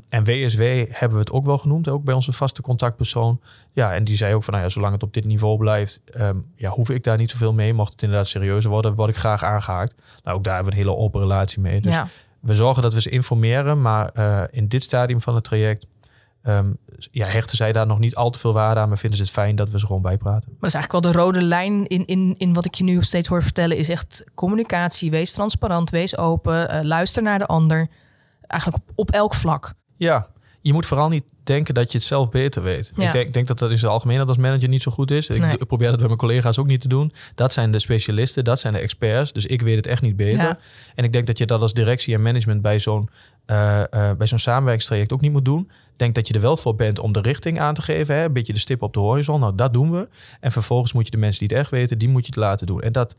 [0.09, 3.41] En WSW hebben we het ook wel genoemd, ook bij onze vaste contactpersoon.
[3.73, 6.01] Ja, en die zei ook van, nou ja, zolang het op dit niveau blijft,
[6.57, 7.75] ja, hoef ik daar niet zoveel mee.
[7.75, 9.95] Mocht het inderdaad serieuzer worden, word ik graag aangehaakt.
[10.25, 11.81] Nou, ook daar hebben we een hele open relatie mee.
[11.81, 12.09] Dus ja.
[12.41, 15.87] We zorgen dat we ze informeren, maar eh, in dit stadium van het traject
[16.43, 16.73] ehm,
[17.11, 19.33] ja, hechten zij daar nog niet al te veel waarde aan, maar vinden ze het
[19.33, 20.51] fijn dat we ze gewoon bijpraten.
[20.51, 23.03] Maar dat is eigenlijk wel de rode lijn in, in, in wat ik je nu
[23.03, 25.11] steeds hoor vertellen, is echt communicatie.
[25.11, 27.89] Wees transparant, wees open, eh, luister naar de ander.
[28.41, 29.73] Eigenlijk op, op elk vlak.
[29.97, 30.27] Ja,
[30.61, 32.93] je moet vooral niet denken dat je het zelf beter weet.
[32.97, 33.07] Ja.
[33.07, 35.29] Ik denk, denk dat dat in het algemeen dat als manager niet zo goed is.
[35.29, 35.57] Ik, Nee.
[35.57, 37.13] probeer dat bij mijn collega's ook niet te doen.
[37.35, 39.33] Dat zijn de specialisten, dat zijn de experts.
[39.33, 40.47] Dus ik weet het echt niet beter.
[40.47, 40.59] Ja.
[40.95, 43.09] En ik denk dat je dat als directie en management bij zo'n
[43.47, 43.83] eh,
[44.19, 45.71] bij zo'n samenwerkingstraject ook niet moet doen.
[45.97, 48.15] Denk dat je er wel voor bent om de richting aan te geven.
[48.15, 48.25] Hè?
[48.25, 49.41] Een beetje de stip op de horizon.
[49.41, 50.09] Nou, dat doen we.
[50.41, 52.67] En vervolgens moet je de mensen die het echt weten, die moet je het laten
[52.67, 52.81] doen.
[52.81, 53.17] En dat,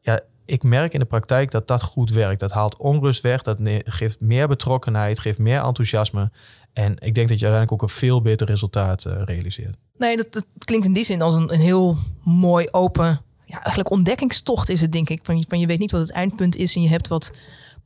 [0.00, 2.40] ja, ik merk in de praktijk dat dat goed werkt.
[2.40, 3.42] Dat haalt onrust weg.
[3.42, 6.30] Dat geeft meer betrokkenheid, geeft meer enthousiasme.
[6.72, 9.76] En ik denk dat je uiteindelijk ook een veel beter resultaat eh, realiseert.
[9.98, 13.20] Nee, dat, klinkt in die zin als een, een heel mooi open...
[13.44, 15.20] Ja, eigenlijk ontdekkingstocht is het, denk ik.
[15.22, 17.30] Van, je- van je weet niet wat het eindpunt is en je hebt wat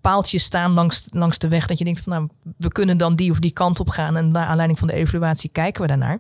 [0.01, 1.67] paaltjes staan langs, langs de weg.
[1.67, 4.17] Dat je denkt van, nou, we kunnen dan die of die kant op gaan.
[4.17, 6.19] En naar aanleiding van de evaluatie kijken we daarnaar.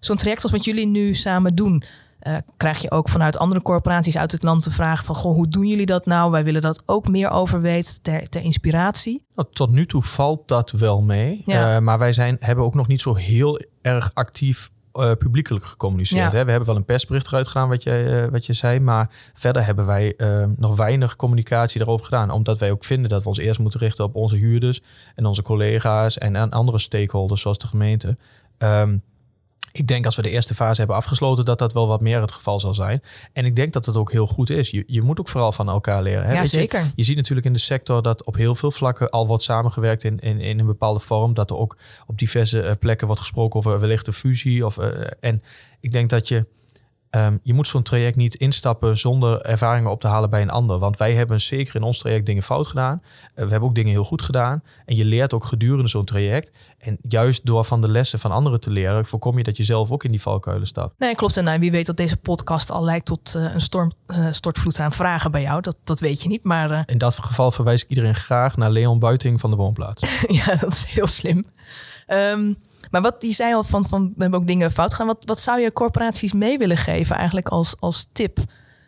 [0.00, 1.82] Zo'n traject als wat jullie nu samen doen...
[2.22, 5.14] eh, krijg je ook vanuit andere corporaties uit het land de vraag van...
[5.14, 6.30] Goh, hoe doen jullie dat nou?
[6.30, 9.24] Wij willen dat ook meer over weten ter, ter inspiratie.
[9.34, 11.42] Nou, tot nu toe valt dat wel mee.
[11.46, 11.74] Ja.
[11.74, 16.32] Eh, maar wij zijn, hebben ook nog niet zo heel erg actief eh, publiekelijk gecommuniceerd.
[16.32, 16.38] Ja.
[16.38, 16.44] Hè?
[16.44, 18.80] We hebben wel een persbericht eruit gedaan, wat je, wat je zei.
[18.80, 20.16] Maar verder hebben wij
[20.56, 22.30] nog weinig communicatie daarover gedaan.
[22.30, 24.80] Omdat wij ook vinden dat we ons eerst moeten richten op onze huurders
[25.14, 28.16] en onze collega's en aan andere stakeholders, zoals de gemeente.
[28.58, 28.96] Ehm,
[29.72, 32.32] ik denk als we de eerste fase hebben afgesloten, dat dat wel wat meer het
[32.32, 33.02] geval zal zijn.
[33.32, 34.70] En ik denk dat het ook heel goed is.
[34.70, 36.24] Je, je moet ook vooral van elkaar leren.
[36.24, 36.32] Hè?
[36.32, 36.92] Ja, Weet zeker.
[36.94, 40.18] je ziet natuurlijk in de sector dat op heel veel vlakken al wordt samengewerkt in,
[40.18, 41.34] in, in een bepaalde vorm.
[41.34, 44.66] Dat er ook op diverse eh, plekken wordt gesproken over wellicht een fusie.
[44.66, 45.42] Of, eh, en
[45.80, 46.46] ik denk dat je,
[47.12, 50.78] ehm, je moet zo'n traject niet instappen zonder ervaringen op te halen bij een ander.
[50.78, 53.02] Want wij hebben zeker in ons traject dingen fout gedaan.
[53.02, 54.62] Eh, we hebben ook dingen heel goed gedaan.
[54.84, 56.50] En je leert ook gedurende zo'n traject.
[56.78, 59.90] En juist door van de lessen van anderen te leren, voorkom je dat je zelf
[59.90, 60.94] ook in die valkuilen stapt.
[60.98, 61.36] Nee, klopt.
[61.36, 64.78] En nou, wie weet dat deze podcast al leidt tot eh, een storm, eh, stortvloed
[64.78, 65.60] aan vragen bij jou.
[65.60, 66.44] Dat, dat weet je niet.
[66.44, 70.02] Maar In dat geval verwijs ik iedereen graag naar Leon Buiting van de Woonplaats.
[70.44, 71.44] ja, dat is heel slim.
[72.06, 72.52] Ehm,
[72.90, 75.06] maar wat die zei al van, van we hebben ook dingen fout gedaan.
[75.06, 78.38] Wat, wat zou je corporaties mee willen geven eigenlijk als, als tip?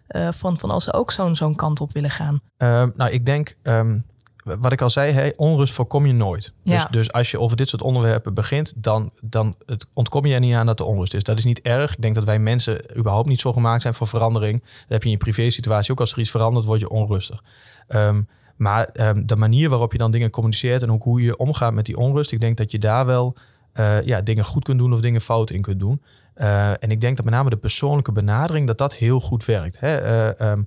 [0.07, 2.41] eh, van, van als ze ook zo'n zo'n kant op willen gaan.
[2.57, 3.99] Ehm, nou, ik denk, ehm,
[4.45, 6.53] wat ik al zei, onrust voorkom je nooit.
[6.63, 6.89] Dus, Ja.
[6.91, 10.55] dus als je over dit soort onderwerpen begint, dan, dan het, ontkom je er niet
[10.55, 11.23] aan dat er onrust is.
[11.23, 11.93] Dat is niet erg.
[11.93, 14.61] Ik denk dat wij mensen überhaupt niet zo gemaakt zijn voor verandering.
[14.61, 16.01] Dat heb je in je privé situatie ook.
[16.01, 17.43] Als er iets verandert, word je onrustig.
[17.87, 18.23] Ehm,
[18.57, 18.91] maar
[19.25, 22.33] de manier waarop je dan dingen communiceert en ook hoe je omgaat met die onrust,
[22.33, 23.37] ik denk dat je daar wel
[23.75, 26.03] eh, ja, dingen goed kunt doen of dingen fout in kunt doen.
[26.35, 29.81] Eh, en ik denk dat met name de persoonlijke benadering, dat dat heel goed werkt.
[29.81, 29.97] Hè?
[29.97, 30.63] Eh, ehm,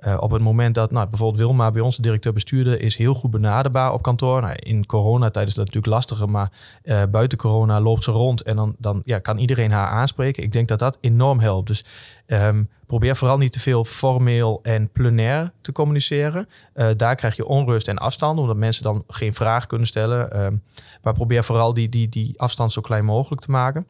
[0.00, 3.30] eh, op het moment dat nou, bijvoorbeeld Wilma bij ons, de directeur-bestuurder, is heel goed
[3.30, 4.40] benaderbaar op kantoor.
[4.40, 6.50] Nou, in coronatijd is dat natuurlijk lastiger, maar
[6.82, 10.42] eh, buiten corona loopt ze rond en dan, dan ja, kan iedereen haar aanspreken.
[10.42, 11.66] Ik denk dat dat enorm helpt.
[11.66, 11.84] Dus
[12.26, 16.48] ehm, probeer vooral niet te veel formeel en plenair te communiceren.
[16.72, 20.32] Eh, daar krijg je onrust en afstand, omdat mensen dan geen vraag kunnen stellen.
[20.32, 20.56] Ehm,
[21.02, 23.86] maar probeer vooral die, die, die afstand zo klein mogelijk te maken.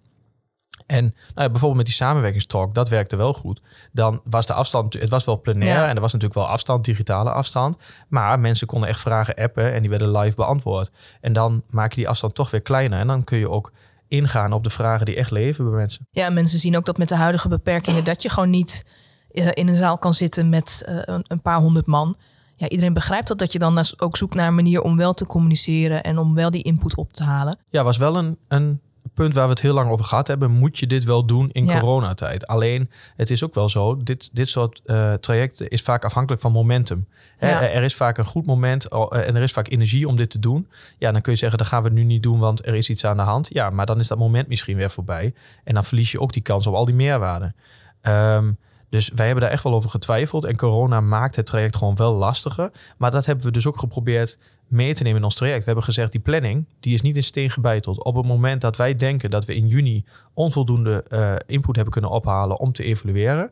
[0.90, 3.60] En nou ja, bijvoorbeeld met die samenwerkingstalk, dat werkte wel goed.
[3.92, 5.88] Dan was de afstand, het was wel plenair Ja.
[5.88, 7.76] en er was natuurlijk wel afstand, digitale afstand.
[8.08, 10.90] Maar mensen konden echt vragen appen en die werden live beantwoord.
[11.20, 12.98] En dan maak je die afstand toch weer kleiner.
[12.98, 13.72] En dan kun je ook
[14.08, 16.06] ingaan op de vragen die echt leven bij mensen.
[16.10, 18.04] Ja, en mensen zien ook dat met de huidige beperkingen...
[18.04, 18.84] dat je gewoon niet
[19.30, 22.16] eh, in een zaal kan zitten met eh, een, paar honderd man.
[22.56, 25.26] Ja, iedereen begrijpt dat, dat je dan ook zoekt naar een manier om wel te
[25.26, 26.02] communiceren...
[26.02, 27.58] en om wel die input op te halen.
[27.68, 28.80] Ja, was wel een, een
[29.14, 30.50] punt waar we het heel lang over gehad hebben.
[30.50, 31.80] Moet je dit wel doen in Ja.
[31.80, 32.46] coronatijd?
[32.46, 36.52] Alleen, het is ook wel zo, dit, dit soort eh, trajecten is vaak afhankelijk van
[36.52, 37.06] momentum.
[37.36, 37.48] Hè.
[37.48, 40.38] Er is vaak een goed moment eh, en er is vaak energie om dit te
[40.38, 40.68] doen.
[40.98, 43.04] Ja, dan kun je zeggen, dat gaan we nu niet doen, want er is iets
[43.04, 43.48] aan de hand.
[43.52, 45.34] Ja, maar dan is dat moment misschien weer voorbij.
[45.64, 47.52] En dan verlies je ook die kans op al die meerwaarde.
[48.00, 48.52] Ehm,
[48.88, 50.44] dus wij hebben daar echt wel over getwijfeld.
[50.44, 52.70] En corona maakt het traject gewoon wel lastiger.
[52.98, 54.38] Maar dat hebben we dus ook geprobeerd
[54.70, 55.58] mee te nemen in ons traject.
[55.58, 58.04] We hebben gezegd, die planning die is niet in steen gebeiteld.
[58.04, 60.04] Op het moment dat wij denken dat we in juni
[60.34, 63.50] onvoldoende eh, input hebben kunnen ophalen om te evalueren,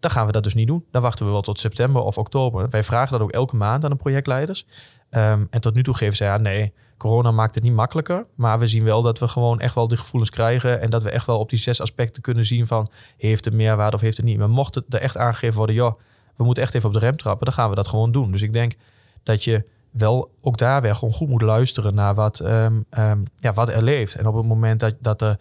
[0.00, 0.84] dan gaan we dat dus niet doen.
[0.90, 2.70] Dan wachten we wel tot september of oktober.
[2.70, 4.66] Wij vragen dat ook elke maand aan de projectleiders.
[5.10, 8.26] Ehm, en tot nu toe geven ze aan, nee, corona maakt het niet makkelijker.
[8.34, 10.80] Maar we zien wel dat we gewoon echt wel die gevoelens krijgen.
[10.80, 12.88] En dat we echt wel op die zes aspecten kunnen zien van...
[13.16, 14.38] heeft het meerwaarde of heeft het niet.
[14.38, 15.74] Maar mocht het er echt aangegeven worden...
[15.74, 16.00] joh,
[16.36, 17.44] we moeten echt even op de rem trappen...
[17.44, 18.30] dan gaan we dat gewoon doen.
[18.30, 18.74] Dus ik denk
[19.22, 19.64] dat je
[19.98, 21.94] wel ook daar weer gewoon goed moet luisteren...
[21.94, 24.14] naar wat, ehm, ehm, ja, wat er leeft.
[24.14, 25.38] En op het moment dat, dat er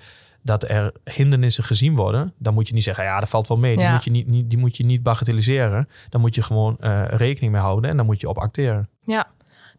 [0.47, 3.77] dat er hindernissen gezien worden, dan moet je niet zeggen, ja, dat valt wel mee.
[3.77, 5.87] Die, moet je niet, niet, die moet je niet bagatelliseren.
[6.09, 8.89] Dan moet je gewoon uh, rekening mee houden en dan moet je op acteren.
[9.05, 9.27] Ja,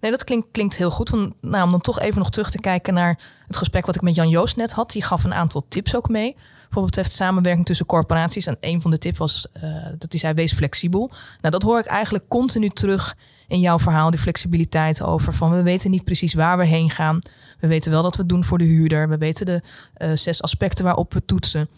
[0.01, 1.13] nee, dat klinkt, klinkt heel goed.
[1.13, 4.03] Om, nou, om dan toch even nog terug te kijken naar het gesprek wat ik
[4.03, 4.91] met Jan Joost net had.
[4.91, 6.33] Die gaf een aantal tips ook mee.
[6.33, 8.47] Bijvoorbeeld betreft samenwerking tussen corporaties.
[8.47, 9.63] En een van de tips was uh,
[9.99, 11.11] dat hij zei, wees flexibel.
[11.41, 13.17] Nou, dat hoor ik eigenlijk continu terug
[13.49, 14.11] in jouw verhaal.
[14.11, 17.19] Die flexibiliteit over van, we weten niet precies waar we heen gaan.
[17.61, 19.09] We weten wel dat we het doen voor de huurder.
[19.09, 19.63] We weten de
[19.99, 21.69] uh, zes aspecten waarop we toetsen.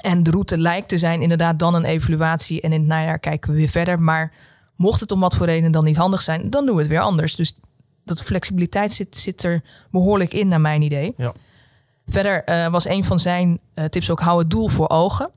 [0.00, 2.60] En de route lijkt te zijn inderdaad dan een evaluatie.
[2.60, 4.00] En in het najaar kijken we weer verder.
[4.00, 4.32] Maar
[4.76, 7.00] mocht het om wat voor reden dan niet handig zijn, dan doen we het weer
[7.00, 7.34] anders.
[7.34, 7.54] Dus
[8.04, 11.14] dat flexibiliteit zit, zit er behoorlijk in, naar mijn idee.
[11.16, 11.32] Ja.
[12.06, 15.30] Verder uh, was een van zijn uh, tips ook: hou het doel voor ogen.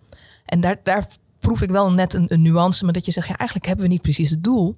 [0.46, 1.08] En daar, daar
[1.40, 3.92] proef ik wel net een, een nuance, maar dat je zegt: ja, eigenlijk hebben we
[3.92, 4.76] niet precies het doel.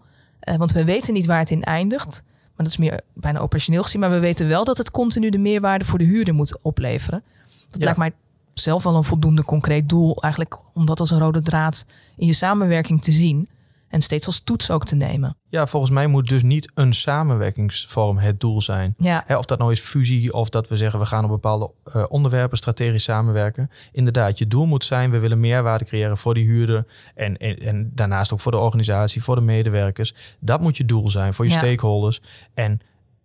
[0.49, 2.23] Uh, want we weten niet waar het in eindigt.
[2.25, 3.99] Maar dat is meer bijna operationeel gezien.
[3.99, 7.23] Maar we weten wel dat het continu de meerwaarde voor de huurder moet opleveren.
[7.69, 7.84] Dat ja.
[7.84, 8.13] lijkt mij
[8.54, 10.21] zelf wel een voldoende concreet doel.
[10.21, 11.86] Eigenlijk om dat als een rode draad
[12.17, 13.49] in je samenwerking te zien.
[13.91, 15.38] En steeds als toets ook te nemen.
[15.49, 18.95] Ja, volgens mij moet dus niet een samenwerkingsvorm het doel zijn.
[18.97, 19.25] Ja.
[19.27, 22.58] of dat nou is fusie of dat we zeggen we gaan op bepaalde uh, onderwerpen
[22.58, 23.69] strategisch samenwerken.
[23.91, 26.86] Inderdaad, je doel moet zijn we willen meerwaarde creëren voor die huurder.
[27.15, 30.13] En, en, en daarnaast ook voor de organisatie, voor de medewerkers.
[30.39, 31.58] Dat moet je doel zijn voor je ja.
[31.58, 32.21] stakeholders.
[32.54, 32.82] En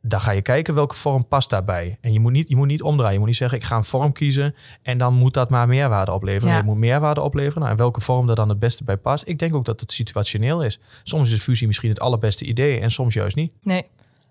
[0.09, 1.99] dan ga je kijken welke vorm past daarbij.
[2.01, 3.13] En je moet niet, je moet niet omdraaien.
[3.13, 6.13] Je moet niet zeggen, ik ga een vorm kiezen en dan moet dat maar meerwaarde
[6.13, 6.49] opleveren.
[6.49, 6.57] Ja.
[6.57, 7.59] Je moet meerwaarde opleveren.
[7.59, 9.29] Nou, en welke vorm er dan het beste bij past.
[9.29, 10.81] Ik denk ook dat het situationeel is.
[11.03, 13.53] Soms is fusie misschien het allerbeste idee en soms juist niet.
[13.63, 13.83] Nee.
[13.83, 13.87] En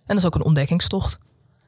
[0.05, 1.19] dat is ook een ontdekkingstocht.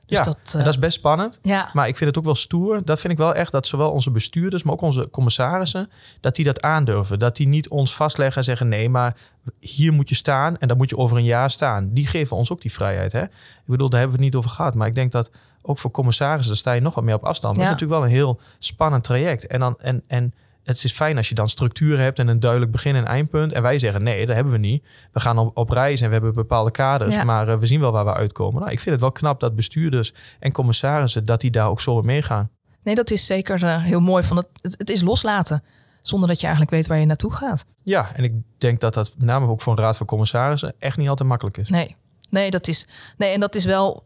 [0.07, 0.63] Dus ja, dat, uh...
[0.63, 1.39] dat is best spannend.
[1.41, 1.69] Ja.
[1.73, 2.81] Maar ik vind het ook wel stoer.
[2.85, 5.89] Dat vind ik wel echt dat zowel onze bestuurders, maar ook onze commissarissen,
[6.19, 7.19] dat die dat aandurven.
[7.19, 9.15] Dat die niet ons vastleggen en zeggen: nee, maar
[9.59, 11.89] hier moet je staan en dan moet je over een jaar staan.
[11.93, 13.11] Die geven ons ook die vrijheid.
[13.11, 13.23] Hè?
[13.23, 13.31] Ik
[13.65, 14.75] bedoel, daar hebben we het niet over gehad.
[14.75, 17.55] Maar ik denk dat ook voor commissarissen sta je nog wat meer op afstand.
[17.55, 17.61] Ja.
[17.61, 19.47] Dat is natuurlijk wel een heel spannend traject.
[19.47, 20.33] En dan en, en
[20.67, 23.51] het is fijn als je dan structuur hebt en een duidelijk begin- en eindpunt.
[23.51, 24.85] En wij zeggen nee, dat hebben we niet.
[25.11, 27.23] We gaan op, op reis en we hebben bepaalde kaders, ja.
[27.23, 28.59] maar uh, we zien wel waar we uitkomen.
[28.59, 31.99] Nou, ik vind het wel knap dat bestuurders en commissarissen dat die daar ook zo
[31.99, 32.49] in meegaan.
[32.83, 34.23] Nee, dat is zeker uh, heel mooi.
[34.23, 35.63] Van het, het, het, is loslaten,
[36.01, 37.65] zonder dat je eigenlijk weet waar je naartoe gaat.
[37.83, 40.97] Ja, en ik denk dat dat met name ook voor een raad van commissarissen echt
[40.97, 41.69] niet altijd makkelijk is.
[41.69, 41.95] Nee,
[42.29, 44.03] nee, dat is, nee en dat is wel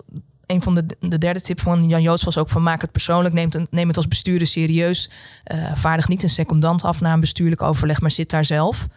[0.51, 3.33] een van de, de derde tip van Jan Joost was ook van maak het persoonlijk.
[3.33, 5.09] Neem het, neem het als bestuurder serieus.
[5.53, 8.87] Uh, vaardig niet een secondant af na een bestuurlijk overleg, maar zit daar zelf.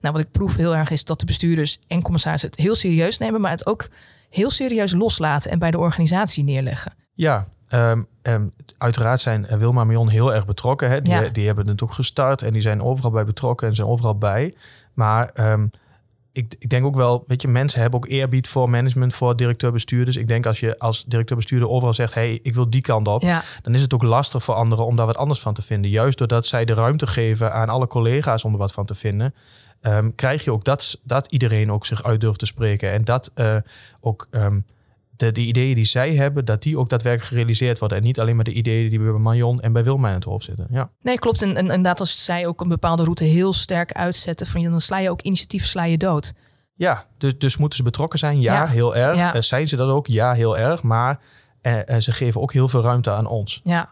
[0.00, 3.18] Nou, wat ik proef heel erg is dat de bestuurders en commissarissen het heel serieus
[3.18, 3.88] nemen, maar het ook
[4.30, 6.92] heel serieus loslaten en bij de organisatie neerleggen.
[7.14, 10.90] Ja, um, um, uiteraard zijn Wilma en Mion heel erg betrokken.
[10.90, 11.00] Hè?
[11.00, 11.28] Die, Ja.
[11.28, 14.54] die hebben het ook gestart en die zijn overal bij betrokken en zijn overal bij.
[14.94, 15.70] Maar um,
[16.34, 20.16] ik, ik denk ook wel, weet je, mensen hebben ook eerbied voor management, voor directeur-bestuurders.
[20.16, 23.42] Ik denk als je als directeur-bestuurder overal zegt, hey, ik wil die kant op, Ja.
[23.62, 25.90] dan is het ook lastig voor anderen om daar wat anders van te vinden.
[25.90, 29.34] Juist doordat zij de ruimte geven aan alle collega's om er wat van te vinden,
[29.82, 32.92] um, krijg je ook dat, dat iedereen ook zich uit durft te spreken.
[32.92, 33.56] En dat uh,
[34.00, 34.64] ook um,
[35.16, 37.98] de, de, ideeën die zij hebben, dat die ook daadwerkelijk gerealiseerd worden.
[37.98, 40.44] En niet alleen maar de ideeën die bij Marion en bij Wilma in het hoofd
[40.44, 40.66] zitten.
[40.70, 40.90] Ja.
[41.02, 41.42] Nee, klopt.
[41.42, 44.98] En, en inderdaad, als zij ook een bepaalde route heel sterk uitzetten, van, dan sla
[44.98, 46.32] je ook initiatief sla je dood.
[46.74, 48.40] Ja, dus, dus moeten ze betrokken zijn?
[48.40, 48.66] Ja, Ja.
[48.66, 49.16] heel erg.
[49.16, 49.34] Ja.
[49.34, 50.06] Uh, zijn ze dat ook?
[50.06, 50.82] Ja, heel erg.
[50.82, 51.20] Maar
[51.62, 53.60] uh, uh, ze geven ook heel veel ruimte aan ons.
[53.64, 53.88] Ja.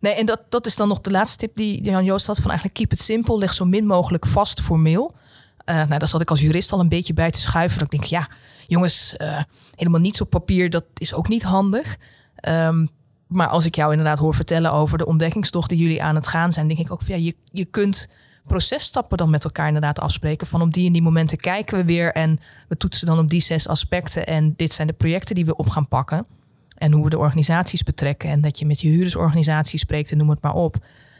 [0.00, 2.36] Nee, en dat, dat is dan nog de laatste tip die Jan Joost had.
[2.36, 3.38] Van eigenlijk keep het simpel.
[3.38, 5.14] Leg zo min mogelijk vast formeel.
[5.72, 7.78] Uh, nou, daar zat ik als jurist al een beetje bij te schuiven.
[7.78, 8.28] Dat ik denk, ja,
[8.66, 9.40] jongens, uh,
[9.74, 11.96] helemaal niets op papier, dat is ook niet handig.
[12.48, 12.88] Um,
[13.26, 16.52] maar als ik jou inderdaad hoor vertellen over de ontdekkingstocht die jullie aan het gaan
[16.52, 18.08] zijn, denk ik ook ja, je, je kunt
[18.46, 20.46] processtappen dan met elkaar inderdaad afspreken.
[20.46, 23.40] Van op die en die momenten kijken we weer en we toetsen dan op die
[23.40, 24.26] zes aspecten.
[24.26, 26.26] En dit zijn de projecten die we op gaan pakken.
[26.76, 28.30] En hoe we de organisaties betrekken.
[28.30, 30.76] En dat je met je huurdersorganisatie spreekt en noem het maar op.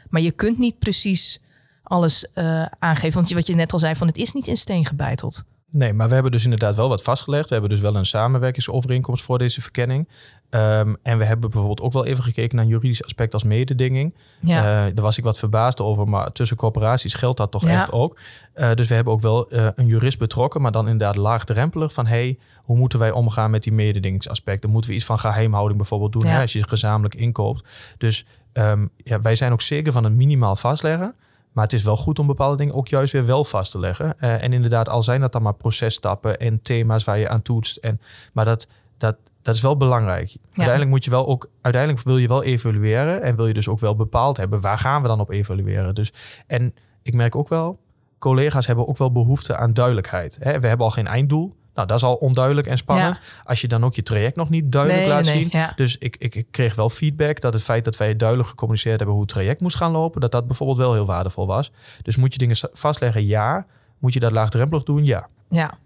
[0.09, 1.41] Maar je kunt niet precies
[1.83, 3.13] alles uh, aangeven.
[3.13, 5.43] Want wat je net al zei, van het is niet in steen gebeiteld.
[5.69, 7.47] Nee, maar we hebben dus inderdaad wel wat vastgelegd.
[7.47, 10.09] We hebben dus wel een samenwerkingsovereenkomst voor deze verkenning.
[10.49, 14.15] Um, en we hebben bijvoorbeeld ook wel even gekeken naar een juridisch aspect als mededinging.
[14.41, 14.57] Ja.
[14.57, 17.81] Uh, daar was ik wat verbaasd over, maar tussen corporaties geldt dat toch ja.
[17.81, 18.19] echt ook.
[18.55, 22.05] Uh, dus we hebben ook wel uh, een jurist betrokken, maar dan inderdaad laagdrempelig van...
[22.05, 24.69] hey, hoe moeten wij omgaan met die mededingingsaspecten?
[24.69, 26.29] Moeten we iets van geheimhouding bijvoorbeeld doen Ja.
[26.29, 27.67] hè, als je gezamenlijk inkoopt?
[27.97, 31.15] Dus um, ja, wij zijn ook zeker van het minimaal vastleggen.
[31.53, 34.15] Maar het is wel goed om bepaalde dingen ook juist weer wel vast te leggen.
[34.19, 37.77] Uh, en inderdaad, al zijn dat dan maar processtappen en thema's waar je aan toetst.
[37.77, 38.01] En,
[38.33, 40.29] maar dat, dat, dat is wel belangrijk.
[40.29, 40.37] Ja.
[40.47, 43.21] Uiteindelijk moet je wel ook, uiteindelijk wil je wel evalueren.
[43.21, 45.95] En wil je dus ook wel bepaald hebben, waar gaan we dan op evalueren?
[45.95, 46.13] Dus,
[46.47, 47.79] en ik merk ook wel,
[48.19, 50.37] collega's hebben ook wel behoefte aan duidelijkheid.
[50.39, 50.59] Hè?
[50.59, 51.55] We hebben al geen einddoel.
[51.73, 53.19] Nou, dat is al onduidelijk en spannend.
[53.43, 55.51] Als je dan ook je traject nog niet duidelijk laat zien.
[55.75, 59.15] Dus ik, ik, ik, kreeg wel feedback dat het feit dat wij duidelijk gecommuniceerd hebben
[59.15, 61.71] hoe het traject moest gaan lopen, dat dat bijvoorbeeld wel heel waardevol was.
[62.01, 63.25] Dus moet je dingen vastleggen?
[63.25, 63.65] Ja.
[63.99, 65.05] Moet je dat laagdrempelig doen?
[65.05, 65.27] Ja.
[65.49, 65.77] Ja.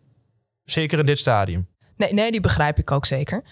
[0.64, 1.68] Zeker in dit stadium.
[1.96, 3.44] Nee, nee die begrijp ik ook zeker.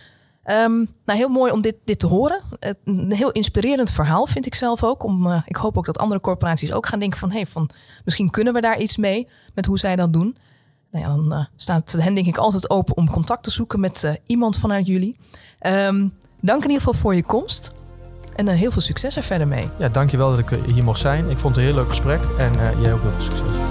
[0.45, 2.41] Um, nou, heel mooi om dit, dit te horen.
[2.83, 5.03] Een heel inspirerend verhaal vind ik zelf ook.
[5.03, 7.31] Om, uh, ik hoop ook dat andere corporaties ook gaan denken van...
[7.31, 7.69] Hey, van
[8.03, 10.37] misschien kunnen we daar iets mee met hoe zij dat doen.
[11.01, 14.11] Nou dan uh, staat hen denk ik altijd open om contact te zoeken met uh,
[14.25, 15.15] iemand vanuit jullie.
[15.61, 17.71] Um, dank in ieder geval voor je komst.
[18.35, 19.69] En heel veel succes er verder mee.
[19.79, 21.29] Ja, dankjewel dat ik hier mocht zijn.
[21.29, 22.19] Ik vond het een heel leuk gesprek.
[22.37, 23.64] En jij ook heel veel succes.